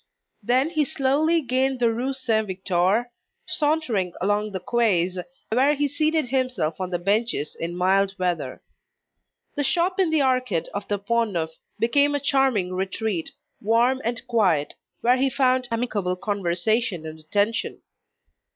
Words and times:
Then 0.41 0.71
he 0.71 0.83
slowly 0.83 1.43
gained 1.43 1.79
the 1.79 1.91
Rue 1.93 2.11
Saint 2.13 2.47
Victor, 2.47 3.11
sauntering 3.47 4.13
along 4.19 4.51
the 4.51 4.59
quays, 4.59 5.19
where 5.51 5.75
he 5.75 5.87
seated 5.87 6.29
himself 6.29 6.81
on 6.81 6.89
the 6.89 6.97
benches, 6.97 7.53
in 7.59 7.75
mild 7.75 8.17
weather. 8.17 8.63
The 9.53 9.63
shop 9.63 9.99
in 9.99 10.09
the 10.09 10.23
Arcade 10.23 10.69
of 10.73 10.87
the 10.87 10.97
Pont 10.97 11.33
Neuf 11.33 11.51
became 11.77 12.15
a 12.15 12.19
charming 12.19 12.73
retreat, 12.73 13.29
warm 13.61 14.01
and 14.03 14.25
quiet, 14.25 14.73
where 15.01 15.17
he 15.17 15.29
found 15.29 15.67
amicable 15.71 16.15
conversation 16.15 17.05
and 17.05 17.19
attention. 17.19 17.83